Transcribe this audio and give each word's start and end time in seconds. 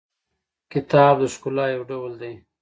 کتاب 0.71 1.15
د 1.21 1.23
ښکلا 1.33 1.65
یو 1.75 1.83
ډول 1.91 2.11
دی. 2.21 2.33